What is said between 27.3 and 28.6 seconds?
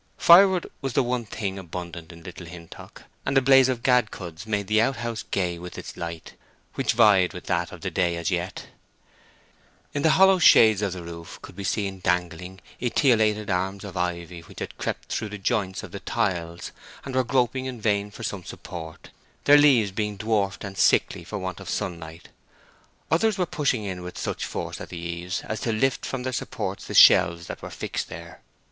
that were fixed there.